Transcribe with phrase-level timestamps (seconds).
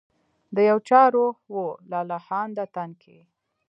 [0.55, 1.55] د یو چا روح و
[1.91, 3.17] لا لهانده تن کي